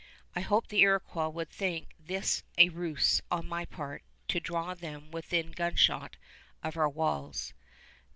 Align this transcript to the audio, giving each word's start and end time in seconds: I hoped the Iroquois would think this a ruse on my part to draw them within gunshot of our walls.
I 0.35 0.41
hoped 0.41 0.71
the 0.71 0.79
Iroquois 0.81 1.29
would 1.29 1.51
think 1.51 1.89
this 1.99 2.41
a 2.57 2.69
ruse 2.69 3.21
on 3.29 3.47
my 3.47 3.65
part 3.65 4.01
to 4.29 4.39
draw 4.39 4.73
them 4.73 5.11
within 5.11 5.51
gunshot 5.51 6.17
of 6.63 6.75
our 6.75 6.89
walls. 6.89 7.53